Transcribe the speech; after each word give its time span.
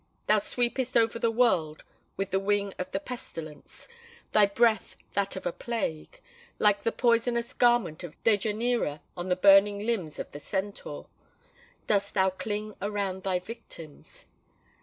Thou 0.25 0.39
sweepest 0.39 0.97
over 0.97 1.19
the 1.19 1.29
world 1.29 1.83
with 2.17 2.31
the 2.31 2.39
wing 2.39 2.73
of 2.79 2.89
the 2.89 2.99
pestilence: 2.99 3.87
thy 4.31 4.47
breath 4.47 4.97
that 5.13 5.35
of 5.35 5.45
a 5.45 5.51
plague:—like 5.53 6.81
the 6.81 6.91
poisonous 6.91 7.53
garment 7.53 8.03
of 8.03 8.15
Dejanira 8.23 9.01
on 9.15 9.29
the 9.29 9.35
burning 9.35 9.77
limbs 9.85 10.17
of 10.17 10.31
the 10.31 10.39
Centaur, 10.39 11.05
dost 11.85 12.15
thou 12.15 12.31
cling 12.31 12.73
around 12.81 13.21
thy 13.21 13.37
victims. 13.37 14.25